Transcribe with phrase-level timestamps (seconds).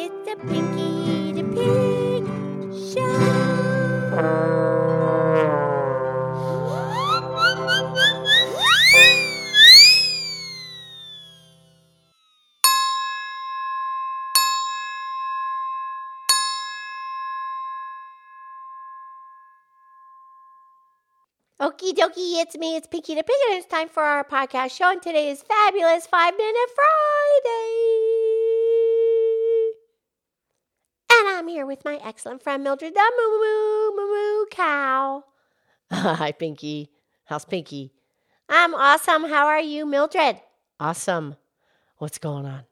[0.00, 2.22] It's a Pinky the Pig
[2.94, 3.02] Show.
[21.60, 24.92] Okie dokie, it's me, it's Pinky the Pig, and it's time for our podcast show.
[24.92, 28.28] And today is Fabulous Five Minute Friday.
[31.10, 35.24] And I'm here with my excellent friend Mildred the Moo Moo Moo Moo Cow.
[35.90, 36.90] Hi, Pinky.
[37.24, 37.94] How's Pinky?
[38.50, 39.24] I'm awesome.
[39.24, 40.42] How are you, Mildred?
[40.78, 41.36] Awesome.
[41.96, 42.64] What's going on?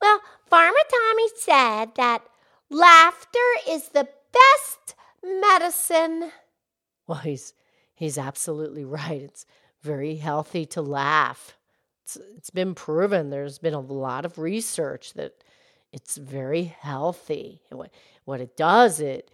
[0.00, 2.24] Well, Farmer Tommy said that
[2.68, 3.38] laughter
[3.68, 6.32] is the best medicine.
[7.06, 7.54] Well, he's
[7.94, 9.22] he's absolutely right.
[9.22, 9.46] It's
[9.80, 11.56] very healthy to laugh.
[12.02, 13.30] It's, it's been proven.
[13.30, 15.44] There's been a lot of research that
[15.92, 17.60] it's very healthy.
[17.70, 17.92] What
[18.24, 19.30] what it does, it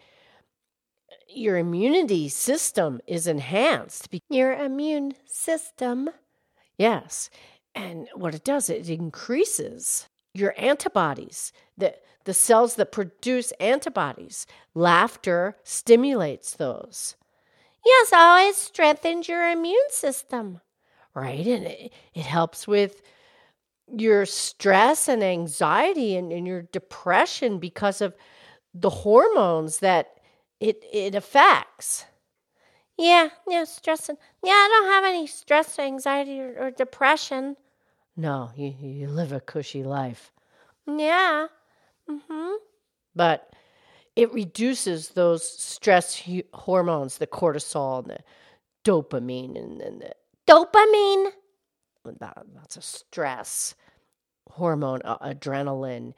[1.28, 4.08] your immunity system is enhanced.
[4.30, 6.10] Your immune system.
[6.78, 7.28] Yes.
[7.74, 14.46] And what it does, it increases your antibodies, the, the cells that produce antibodies.
[14.74, 17.14] Laughter stimulates those,
[17.84, 20.61] Yes, it strengthens your immune system.
[21.14, 21.46] right?
[21.46, 23.02] And it, it helps with
[23.97, 28.14] your stress and anxiety and, and your depression because of
[28.75, 30.20] the hormones that
[30.61, 32.05] it, it affects.
[32.97, 34.08] Yeah, yeah, stress.
[34.08, 37.56] and- Yeah, I don't have any stress, anxiety, or, or depression.
[38.17, 40.33] No, you, you live a cushy life.
[40.86, 41.47] Yeah.
[42.11, 42.52] Mm-hmm.
[43.14, 43.52] but
[44.17, 46.23] it reduces those stress
[46.55, 48.19] hormones, the cortisol and the
[48.83, 50.12] dopamine, and, and the,
[50.48, 51.30] Dopamine.
[52.04, 53.74] That, that's a stress
[54.50, 56.14] hormone, uh, adrenaline.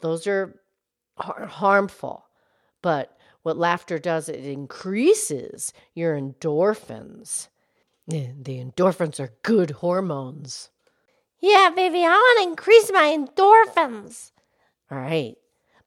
[0.00, 0.58] Those are
[1.18, 2.24] har- harmful,
[2.82, 7.48] but what laughter does, it increases your endorphins.
[8.06, 10.70] The endorphins are good hormones.
[11.40, 14.32] Yeah, baby, I want to increase my endorphins.
[14.90, 15.36] All right.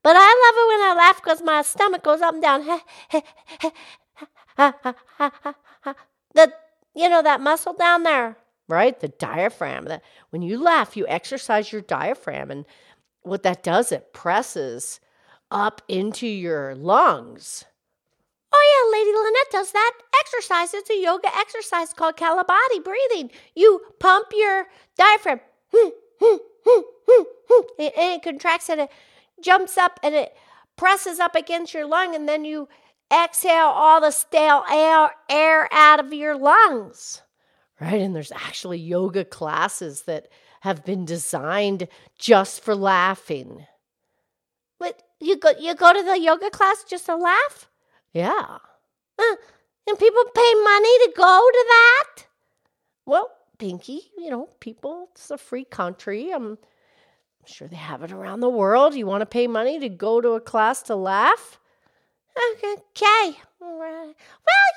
[0.03, 2.65] But I love it when I laugh because my stomach goes up and down.
[6.33, 6.53] the,
[6.95, 8.37] you know, that muscle down there.
[8.67, 8.99] Right?
[8.99, 9.85] The diaphragm.
[9.85, 12.65] That when you laugh, you exercise your diaphragm, and
[13.21, 14.99] what that does, it presses
[15.51, 17.65] up into your lungs.
[18.51, 20.73] Oh, yeah, Lady Lynette does that exercise.
[20.73, 23.31] It's a yoga exercise called Kalabati breathing.
[23.55, 24.67] You pump your
[24.97, 25.41] diaphragm,
[25.73, 26.41] and
[27.77, 28.89] and it contracts and it
[29.41, 30.35] jumps up and it
[30.75, 32.67] presses up against your lung, and then you
[33.11, 37.21] exhale all the stale air, air out of your lungs.
[37.79, 40.29] Right, and there's actually yoga classes that
[40.61, 43.67] have been designed just for laughing.
[44.79, 47.69] But you go you go to the yoga class just to laugh?
[48.13, 48.57] Yeah.
[49.19, 49.35] Uh,
[49.87, 52.25] and people pay money to go to that?
[53.05, 56.31] Well, Pinky, you know, people, it's a free country.
[56.31, 56.57] I'm
[57.45, 58.95] sure they have it around the world.
[58.95, 61.59] You want to pay money to go to a class to laugh?
[62.63, 63.37] Okay.
[63.59, 64.13] Well,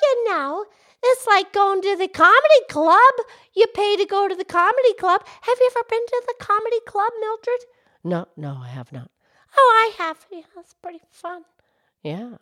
[0.02, 0.64] you know,
[1.02, 3.14] it's like going to the comedy club.
[3.54, 5.22] You pay to go to the comedy club.
[5.42, 7.64] Have you ever been to the comedy club, Mildred?
[8.04, 9.10] No, no, I have not.
[9.56, 10.26] Oh, I have.
[10.30, 11.44] Yeah, it's pretty fun.
[12.02, 12.36] Yeah.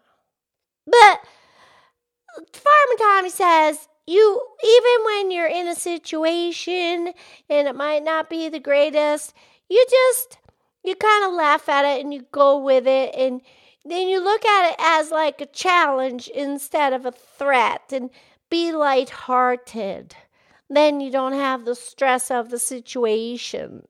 [0.87, 1.21] But
[2.53, 7.13] Farmer Tommy says you even when you're in a situation
[7.51, 9.35] and it might not be the greatest,
[9.69, 10.39] you just
[10.85, 13.43] you kind of laugh at it and you go with it and
[13.91, 18.11] then you look at it as like a challenge instead of a threat and
[18.51, 20.15] be lighthearted.
[20.71, 23.87] Then you don't have the stress of the situation.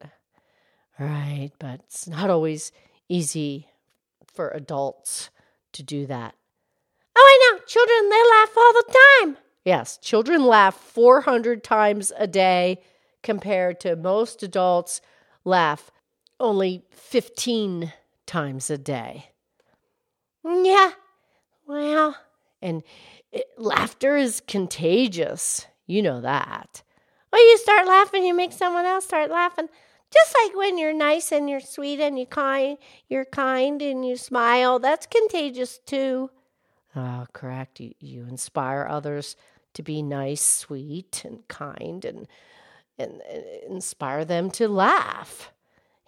[0.98, 2.72] Right, but it's not always
[3.09, 3.69] easy
[4.26, 5.31] for adults
[5.72, 6.34] to do that.
[7.16, 7.65] Oh, I know.
[7.66, 9.36] Children, they laugh all the time.
[9.65, 12.80] Yes, children laugh 400 times a day
[13.22, 15.00] compared to most adults
[15.44, 15.91] laugh
[16.41, 17.92] only 15
[18.27, 19.30] times a day.
[20.48, 20.91] Yeah.
[21.66, 22.16] Well,
[22.62, 22.83] And
[23.30, 25.66] it, laughter is contagious.
[25.86, 26.83] You know that.
[27.30, 29.68] When you start laughing, you make someone else start laughing.
[30.10, 32.78] Just like when you're nice and you're sweet and you kind,
[33.09, 34.78] you're kind and you smile.
[34.78, 36.30] That's contagious too.
[36.97, 37.80] Oh, correct.
[37.80, 39.36] You, you inspire others
[39.74, 42.27] to be nice, sweet, and kind, and,
[42.98, 45.53] and, and inspire them to laugh.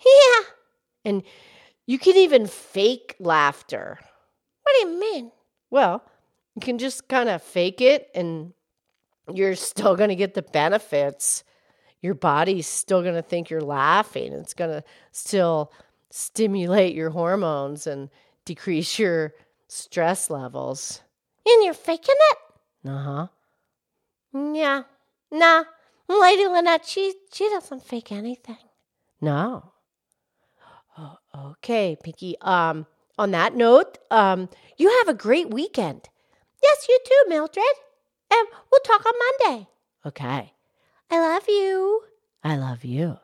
[0.05, 0.45] Yeah.
[1.05, 1.23] And
[1.87, 3.99] you can even fake laughter.
[4.71, 5.33] What do you mean?
[5.71, 6.05] Well,
[6.55, 8.53] you can just kind of fake it and
[9.33, 11.43] you're still going to get the benefits.
[12.01, 14.33] Your body's still going to think you're laughing.
[14.33, 15.73] It's going to still
[16.11, 18.11] stimulate your hormones and
[18.45, 19.35] decrease your
[19.67, 21.03] stress levels.
[21.45, 22.39] And you're faking it?
[22.89, 23.27] Uh huh.
[24.55, 24.83] Yeah.
[25.33, 25.65] Nah.
[26.09, 28.57] Lady Lynette, she she doesn't fake anything.
[29.21, 29.73] No.
[30.97, 32.37] Oh, okay, Pinky.
[32.41, 32.87] Um,
[33.21, 36.09] on that note, um, you have a great weekend.
[36.63, 37.65] Yes, you too, Mildred.
[38.33, 39.69] And we'll talk on Monday.
[40.07, 40.55] Okay.
[41.11, 42.03] I love you.
[42.43, 43.19] I love you.